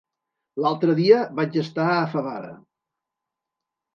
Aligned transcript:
L'altre 0.63 0.93
dia 0.99 1.19
vaig 1.41 1.59
estar 1.63 1.85
a 1.97 2.09
Favara. 2.13 2.49